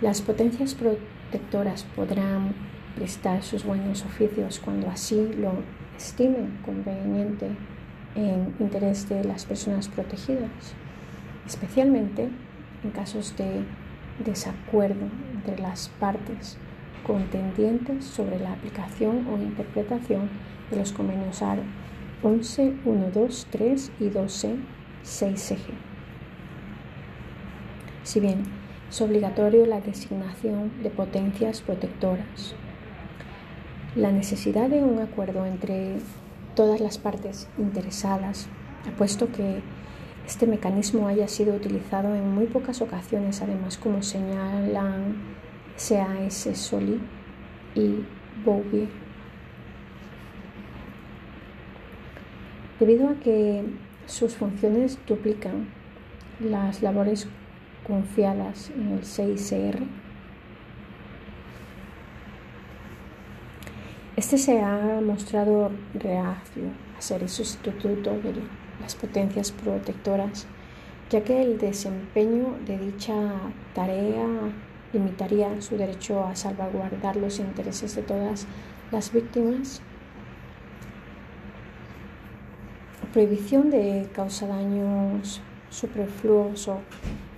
las 0.00 0.20
potencias 0.20 0.74
protectoras 0.74 1.84
podrán 1.96 2.54
prestar 2.96 3.42
sus 3.42 3.64
buenos 3.64 4.04
oficios 4.04 4.58
cuando 4.58 4.88
así 4.88 5.30
lo 5.38 5.52
estimen 5.96 6.58
conveniente 6.64 7.50
en 8.14 8.54
interés 8.58 9.08
de 9.08 9.24
las 9.24 9.46
personas 9.46 9.88
protegidas, 9.88 10.50
especialmente 11.46 12.28
en 12.84 12.90
casos 12.90 13.36
de 13.36 13.64
desacuerdo 14.22 15.06
entre 15.34 15.58
las 15.58 15.88
partes 16.00 16.56
contendientes 17.06 18.04
sobre 18.04 18.38
la 18.38 18.52
aplicación 18.52 19.26
o 19.28 19.36
interpretación 19.36 20.30
de 20.70 20.76
los 20.76 20.92
convenios 20.92 21.42
ARO 21.42 21.62
11, 22.22 22.74
1, 22.84 23.10
2, 23.12 23.46
3 23.50 23.92
y 23.98 24.08
12, 24.08 24.56
6 25.02 25.40
CG. 25.40 25.58
Si 28.04 28.20
bien 28.20 28.44
es 28.88 29.00
obligatorio 29.00 29.66
la 29.66 29.80
designación 29.80 30.70
de 30.82 30.90
potencias 30.90 31.60
protectoras, 31.60 32.54
la 33.96 34.12
necesidad 34.12 34.70
de 34.70 34.82
un 34.82 35.00
acuerdo 35.00 35.46
entre 35.46 35.96
todas 36.54 36.80
las 36.80 36.98
partes 36.98 37.48
interesadas, 37.58 38.48
puesto 38.96 39.32
que 39.32 39.62
este 40.26 40.46
mecanismo 40.46 41.08
haya 41.08 41.28
sido 41.28 41.54
utilizado 41.54 42.14
en 42.14 42.32
muy 42.32 42.46
pocas 42.46 42.80
ocasiones, 42.80 43.42
además 43.42 43.76
como 43.76 44.02
señalan 44.02 45.16
CAS 45.76 46.48
Soli 46.54 47.00
y 47.74 48.04
Bouvier. 48.44 48.88
Debido 52.78 53.08
a 53.08 53.14
que 53.14 53.64
sus 54.06 54.34
funciones 54.34 54.98
duplican 55.06 55.68
las 56.40 56.82
labores 56.82 57.28
confiadas 57.86 58.70
en 58.70 58.92
el 58.92 59.02
6CR, 59.02 59.86
este 64.16 64.38
se 64.38 64.60
ha 64.60 65.00
mostrado 65.04 65.70
reacio 65.94 66.64
a 66.96 67.00
ser 67.00 67.22
el 67.22 67.28
sustituto 67.28 68.10
de 68.10 68.34
las 68.82 68.94
potencias 68.94 69.52
protectoras, 69.52 70.46
ya 71.10 71.22
que 71.22 71.40
el 71.40 71.58
desempeño 71.58 72.56
de 72.66 72.78
dicha 72.78 73.14
tarea 73.74 74.26
limitaría 74.92 75.60
su 75.62 75.76
derecho 75.76 76.24
a 76.24 76.36
salvaguardar 76.36 77.16
los 77.16 77.38
intereses 77.38 77.94
de 77.94 78.02
todas 78.02 78.46
las 78.90 79.12
víctimas. 79.12 79.80
Prohibición 83.12 83.70
de 83.70 84.08
causar 84.12 84.48
daños 84.48 85.40
superfluos 85.70 86.68
o 86.68 86.80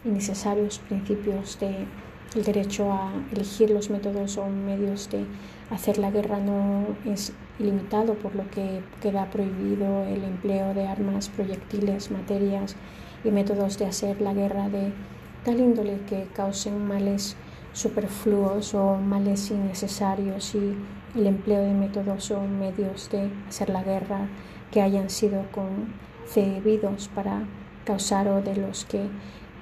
innecesarios 0.04 0.78
principios 0.78 1.58
de 1.60 1.86
el 2.34 2.44
derecho 2.44 2.92
a 2.92 3.12
elegir 3.32 3.70
los 3.70 3.90
métodos 3.90 4.38
o 4.38 4.48
medios 4.48 5.08
de 5.10 5.24
hacer 5.70 5.98
la 5.98 6.10
guerra 6.10 6.38
no 6.38 6.86
es 7.04 7.32
ilimitado, 7.58 8.14
por 8.14 8.34
lo 8.34 8.48
que 8.50 8.82
queda 9.00 9.30
prohibido 9.30 10.04
el 10.04 10.24
empleo 10.24 10.74
de 10.74 10.86
armas, 10.86 11.28
proyectiles, 11.28 12.10
materias 12.10 12.76
y 13.24 13.30
métodos 13.30 13.78
de 13.78 13.86
hacer 13.86 14.20
la 14.20 14.34
guerra 14.34 14.68
de 14.68 14.92
tal 15.44 15.60
índole 15.60 16.00
que 16.08 16.26
causen 16.34 16.86
males 16.86 17.36
superfluos 17.72 18.74
o 18.74 18.96
males 18.96 19.50
innecesarios 19.50 20.54
y 20.54 20.76
el 21.16 21.26
empleo 21.26 21.60
de 21.62 21.74
métodos 21.74 22.30
o 22.30 22.40
medios 22.40 23.10
de 23.10 23.30
hacer 23.48 23.68
la 23.70 23.82
guerra 23.82 24.28
que 24.70 24.80
hayan 24.80 25.10
sido 25.10 25.44
concebidos 25.52 27.08
para 27.08 27.42
causar 27.84 28.28
o 28.28 28.40
de 28.42 28.56
los 28.56 28.84
que 28.84 29.08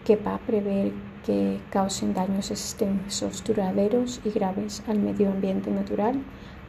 quepa 0.05 0.39
prever 0.47 0.93
que 1.25 1.61
causen 1.71 2.15
daños 2.15 2.51
extensos, 2.51 3.45
duraderos 3.45 4.21
y 4.25 4.31
graves 4.31 4.83
al 4.89 4.99
medio 4.99 5.31
ambiente 5.31 5.71
natural, 5.71 6.21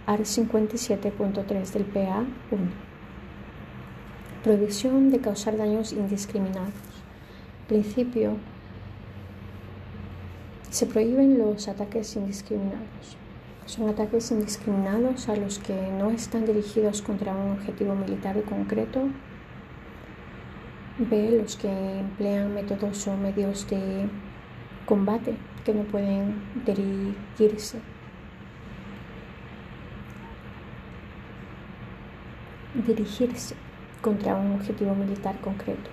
AR 0.05 0.19
57.3 0.19 1.71
del 1.71 1.85
PA 1.85 2.25
1. 2.51 2.61
Prohibición 4.43 5.09
de 5.09 5.19
causar 5.19 5.57
daños 5.57 5.93
indiscriminados. 5.93 6.73
Principio. 7.67 8.37
Se 10.69 10.85
prohíben 10.85 11.37
los 11.37 11.67
ataques 11.67 12.15
indiscriminados. 12.15 13.17
Son 13.65 13.87
ataques 13.87 14.29
indiscriminados 14.31 15.29
a 15.29 15.35
los 15.35 15.59
que 15.59 15.73
no 15.97 16.11
están 16.11 16.45
dirigidos 16.45 17.01
contra 17.01 17.33
un 17.33 17.51
objetivo 17.51 17.95
militar 17.95 18.41
concreto 18.43 19.07
B. 20.97 21.39
Los 21.41 21.55
que 21.55 21.69
emplean 21.99 22.53
métodos 22.53 23.07
o 23.07 23.17
medios 23.17 23.67
de 23.67 24.07
combate 24.85 25.35
que 25.65 25.73
no 25.73 25.83
pueden 25.83 26.35
dirigirse. 26.65 27.79
dirigirse 32.73 33.55
contra 34.01 34.35
un 34.35 34.53
objetivo 34.53 34.95
militar 34.95 35.39
concreto. 35.41 35.89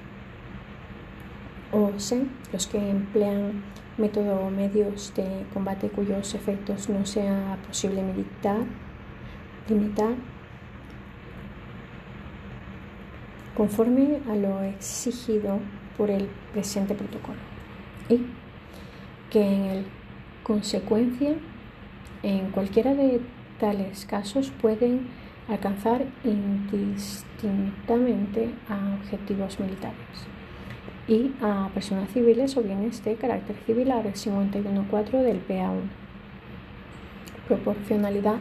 O 1.73 1.93
C. 1.99 2.27
Los 2.53 2.67
que 2.67 2.79
emplean 2.79 3.63
métodos 3.97 4.41
o 4.43 4.51
medios 4.51 5.13
de 5.15 5.47
combate 5.55 5.89
cuyos 5.89 6.35
efectos 6.35 6.89
no 6.89 7.07
sea 7.07 7.59
posible 7.67 8.03
militar, 8.03 8.65
limitar 9.69 10.15
conforme 13.61 14.21
a 14.27 14.35
lo 14.37 14.63
exigido 14.63 15.59
por 15.99 16.09
el 16.09 16.31
presente 16.55 16.95
protocolo 16.95 17.37
y 18.09 18.23
que 19.29 19.43
en 19.43 19.85
consecuencia 20.43 21.35
en 22.23 22.51
cualquiera 22.53 22.95
de 22.95 23.21
tales 23.59 24.07
casos 24.07 24.51
pueden 24.63 25.09
alcanzar 25.47 26.07
indistintamente 26.25 28.55
a 28.67 28.95
objetivos 28.95 29.61
militares 29.61 30.25
y 31.07 31.33
a 31.43 31.69
personas 31.75 32.09
civiles 32.13 32.57
o 32.57 32.63
bienes 32.63 33.05
de 33.05 33.17
carácter 33.17 33.57
civil, 33.67 33.91
a 33.91 34.03
51.4 34.03 35.23
del 35.23 35.47
PA1. 35.47 35.83
Proporcionalidad, 37.47 38.39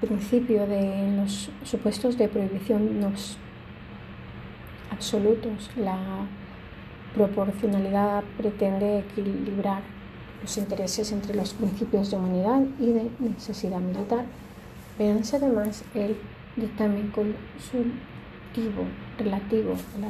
principio 0.00 0.66
de 0.66 1.14
los 1.16 1.48
supuestos 1.62 2.18
de 2.18 2.26
prohibición 2.26 3.00
no 3.00 3.12
absolutos. 4.96 5.70
La 5.76 6.26
proporcionalidad 7.14 8.24
pretende 8.38 9.00
equilibrar 9.00 9.82
los 10.40 10.56
intereses 10.56 11.12
entre 11.12 11.34
los 11.34 11.52
principios 11.52 12.10
de 12.10 12.16
humanidad 12.16 12.62
y 12.80 12.92
de 12.92 13.10
necesidad 13.18 13.78
militar. 13.78 14.24
Véanse 14.98 15.36
además 15.36 15.84
el 15.94 16.16
dictamen 16.56 17.10
consultivo 17.10 18.84
relativo 19.18 19.72
a 19.72 19.98
la 20.00 20.08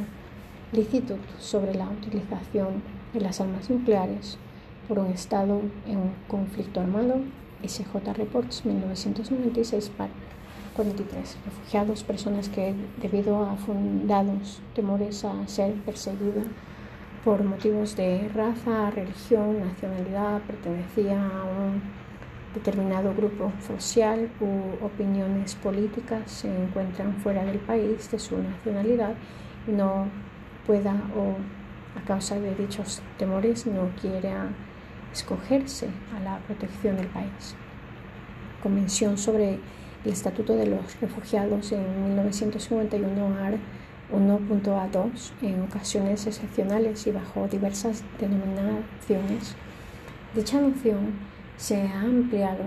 licitud 0.72 1.18
sobre 1.38 1.74
la 1.74 1.88
utilización 1.88 2.82
de 3.12 3.20
las 3.20 3.40
armas 3.40 3.68
nucleares 3.68 4.38
por 4.86 5.00
un 5.00 5.06
Estado 5.06 5.62
en 5.86 5.98
un 5.98 6.12
conflicto 6.28 6.80
armado, 6.80 7.20
SJ 7.66 8.12
Reports 8.14 8.64
1996 8.64 9.90
43. 10.76 11.38
Refugiados, 11.44 12.04
personas 12.04 12.48
que 12.48 12.74
debido 13.00 13.42
a 13.44 13.56
fundados 13.56 14.60
temores 14.74 15.24
a 15.24 15.48
ser 15.48 15.72
perseguidas 15.84 16.46
por 17.24 17.42
motivos 17.42 17.96
de 17.96 18.28
raza, 18.28 18.90
religión, 18.90 19.58
nacionalidad, 19.58 20.42
pertenecía 20.42 21.16
a 21.16 21.44
un 21.44 21.82
determinado 22.54 23.14
grupo 23.14 23.52
social 23.66 24.30
u 24.40 24.84
opiniones 24.84 25.54
políticas 25.56 26.30
se 26.30 26.48
encuentran 26.48 27.16
fuera 27.16 27.44
del 27.44 27.58
país 27.58 28.10
de 28.10 28.18
su 28.18 28.38
nacionalidad 28.38 29.14
no 29.66 30.06
pueda 30.66 30.92
o 31.14 31.36
a 31.98 32.04
causa 32.06 32.38
de 32.38 32.54
dichos 32.54 33.02
temores 33.18 33.66
no 33.66 33.90
quiera 34.00 34.48
escogerse 35.12 35.88
a 36.16 36.20
la 36.20 36.38
protección 36.38 36.96
del 36.96 37.08
país. 37.08 37.54
Convención 38.62 39.18
sobre 39.18 39.58
el 40.06 40.12
Estatuto 40.12 40.54
de 40.54 40.66
los 40.66 41.00
Refugiados 41.00 41.72
en 41.72 42.04
1951 42.04 43.38
AR 43.42 43.58
1.A2 44.12 45.32
en 45.42 45.62
ocasiones 45.62 46.28
excepcionales 46.28 47.04
y 47.08 47.10
bajo 47.10 47.48
diversas 47.48 48.04
denominaciones. 48.20 49.56
Dicha 50.32 50.60
noción 50.60 51.10
se 51.56 51.82
ha 51.82 52.02
ampliado 52.02 52.62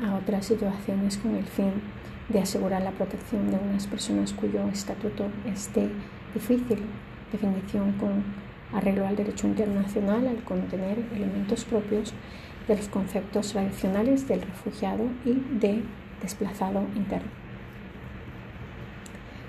a 0.00 0.14
otras 0.14 0.46
situaciones 0.46 1.18
con 1.18 1.34
el 1.34 1.44
fin 1.44 1.72
de 2.28 2.38
asegurar 2.38 2.82
la 2.82 2.92
protección 2.92 3.50
de 3.50 3.56
unas 3.56 3.88
personas 3.88 4.32
cuyo 4.32 4.68
estatuto 4.68 5.26
es 5.52 5.74
de 5.74 5.90
difícil 6.32 6.78
definición 7.32 7.92
con 7.98 8.22
arreglo 8.72 9.04
al 9.06 9.16
derecho 9.16 9.48
internacional 9.48 10.28
al 10.28 10.44
contener 10.44 10.98
elementos 11.12 11.64
propios 11.64 12.14
de 12.68 12.76
los 12.76 12.86
conceptos 12.86 13.50
tradicionales 13.50 14.28
del 14.28 14.42
refugiado 14.42 15.04
y 15.24 15.32
de 15.58 15.82
desplazado 16.24 16.80
interno. 16.96 17.30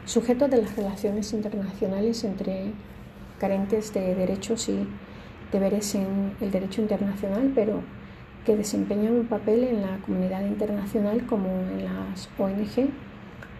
Sujeto 0.06 0.48
de 0.48 0.62
las 0.62 0.76
relaciones 0.76 1.34
internacionales 1.34 2.24
entre 2.24 2.74
carentes 3.40 3.94
de 3.94 4.14
derechos 4.14 4.70
y 4.70 4.88
deberes 5.52 5.96
en 5.96 6.36
el 6.40 6.52
derecho 6.52 6.82
internacional, 6.82 7.52
pero 7.56 7.82
que 8.46 8.56
desempeñan 8.56 9.14
un 9.14 9.26
papel 9.26 9.64
en 9.64 9.82
la 9.82 9.98
comunidad 10.06 10.46
internacional 10.46 11.26
como 11.26 11.48
en 11.50 11.86
las 11.86 12.30
ONG, 12.38 12.90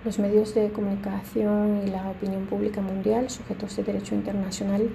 los 0.06 0.20
medios 0.20 0.54
de 0.54 0.70
comunicación 0.70 1.82
y 1.84 1.90
la 1.90 2.12
opinión 2.12 2.46
pública 2.46 2.82
mundial, 2.82 3.30
sujetos 3.32 3.76
de 3.78 3.84
derecho 3.84 4.14
internacional, 4.14 4.88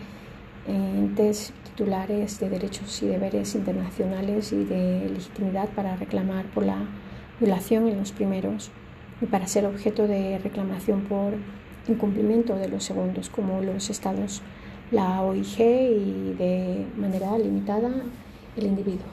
entes 0.68 1.52
titulares 1.64 2.38
de 2.38 2.48
derechos 2.48 3.02
y 3.02 3.08
deberes 3.08 3.54
internacionales 3.56 4.52
y 4.52 4.64
de 4.64 5.08
legitimidad 5.08 5.68
para 5.70 5.96
reclamar 5.96 6.44
por 6.46 6.64
la 6.64 6.86
violación 7.40 7.88
en 7.88 7.98
los 7.98 8.12
primeros 8.12 8.70
y 9.20 9.26
para 9.26 9.46
ser 9.46 9.66
objeto 9.66 10.06
de 10.06 10.38
reclamación 10.38 11.02
por 11.02 11.34
incumplimiento 11.88 12.56
de 12.56 12.68
los 12.68 12.84
segundos, 12.84 13.28
como 13.30 13.60
los 13.62 13.90
estados, 13.90 14.42
la 14.90 15.22
OIG 15.22 15.60
y 15.60 16.34
de 16.38 16.86
manera 16.96 17.36
limitada 17.38 17.90
el 18.56 18.66
individuo. 18.66 19.06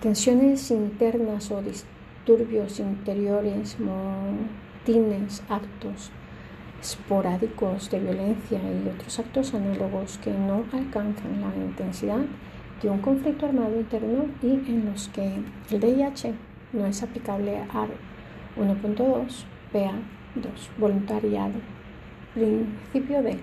Tensiones 0.00 0.70
internas 0.70 1.50
o 1.50 1.62
disturbios 1.62 2.80
interiores, 2.80 3.76
motines, 3.78 5.42
actos 5.48 6.10
esporádicos 6.80 7.90
de 7.90 8.00
violencia 8.00 8.58
y 8.58 8.88
otros 8.88 9.18
actos 9.18 9.52
análogos 9.52 10.18
que 10.24 10.30
no 10.30 10.64
alcanzan 10.72 11.42
la 11.42 11.54
intensidad 11.54 12.24
de 12.82 12.90
un 12.90 12.98
conflicto 12.98 13.46
armado 13.46 13.76
interno 13.76 14.26
y 14.42 14.52
en 14.70 14.86
los 14.86 15.08
que 15.08 15.34
el 15.70 15.80
DIH 15.80 16.34
no 16.72 16.86
es 16.86 17.02
aplicable 17.02 17.58
a 17.58 17.86
1.2, 18.56 19.44
PA2, 19.72 20.78
voluntariado. 20.78 21.54
Principio 22.34 23.22
de 23.22 23.38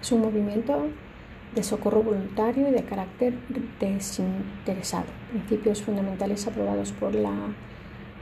es 0.00 0.12
un 0.12 0.20
movimiento 0.20 0.88
de 1.54 1.62
socorro 1.62 2.02
voluntario 2.02 2.68
y 2.68 2.72
de 2.72 2.84
carácter 2.84 3.34
desinteresado, 3.80 5.06
principios 5.30 5.82
fundamentales 5.82 6.46
aprobados 6.46 6.92
por 6.92 7.14
la 7.14 7.32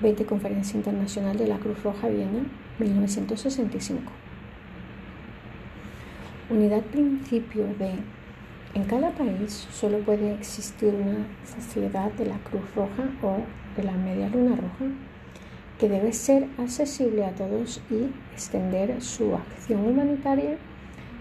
20 0.01 0.25
Conferencia 0.27 0.77
Internacional 0.77 1.37
de 1.37 1.47
la 1.47 1.59
Cruz 1.59 1.83
Roja 1.83 2.09
Viena, 2.09 2.45
1965. 2.79 4.13
Unidad 6.51 6.83
principio 6.83 7.67
de 7.79 7.95
en 8.75 8.85
cada 8.85 9.11
país 9.11 9.67
solo 9.73 9.99
puede 10.01 10.35
existir 10.35 10.95
una 10.95 11.27
sociedad 11.47 12.13
de 12.13 12.27
la 12.27 12.39
Cruz 12.39 12.63
Roja 12.75 13.09
o 13.23 13.39
de 13.77 13.83
la 13.83 13.93
Media 13.93 14.29
Luna 14.29 14.57
Roja 14.57 14.93
que 15.79 15.89
debe 15.89 16.13
ser 16.13 16.49
accesible 16.59 17.25
a 17.25 17.31
todos 17.31 17.81
y 17.91 18.11
extender 18.33 19.01
su 19.01 19.35
acción 19.35 19.87
humanitaria 19.87 20.59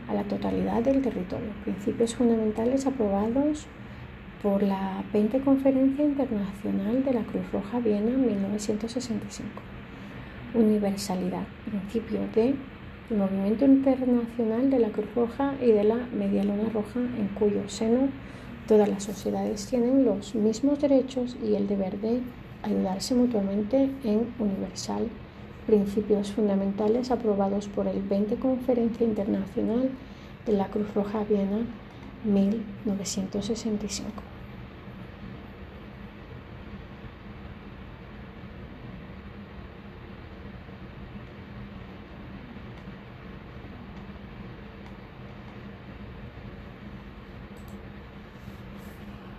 a 0.09 0.13
la 0.13 0.23
totalidad 0.23 0.81
del 0.81 1.01
territorio. 1.01 1.49
Principios 1.63 2.15
fundamentales 2.15 2.87
aprobados 2.87 3.67
por 4.41 4.63
la 4.63 5.03
20 5.13 5.41
Conferencia 5.41 6.03
Internacional 6.03 7.03
de 7.03 7.13
la 7.13 7.21
Cruz 7.21 7.51
Roja 7.51 7.79
Viena 7.79 8.17
1965. 8.17 9.49
Universalidad. 10.53 11.45
Principio 11.65 12.21
de 12.33 12.55
el 13.09 13.17
movimiento 13.17 13.65
internacional 13.65 14.69
de 14.69 14.79
la 14.79 14.89
Cruz 14.89 15.07
Roja 15.15 15.53
y 15.61 15.71
de 15.71 15.83
la 15.83 15.95
Media 15.95 16.43
Luna 16.43 16.69
Roja, 16.73 16.99
en 16.99 17.29
cuyo 17.39 17.67
seno 17.69 18.09
todas 18.67 18.89
las 18.89 19.03
sociedades 19.03 19.65
tienen 19.67 20.03
los 20.03 20.35
mismos 20.35 20.81
derechos 20.81 21.37
y 21.41 21.55
el 21.55 21.67
deber 21.67 21.99
de 22.01 22.21
ayudarse 22.63 23.15
mutuamente 23.15 23.89
en 24.03 24.33
universal 24.39 25.07
principios 25.65 26.31
fundamentales 26.31 27.11
aprobados 27.11 27.67
por 27.67 27.87
el 27.87 28.01
20 28.01 28.35
Conferencia 28.37 29.05
Internacional 29.05 29.89
de 30.45 30.53
la 30.53 30.67
Cruz 30.67 30.93
Roja 30.93 31.23
Viena 31.23 31.59
1965. 32.23 34.36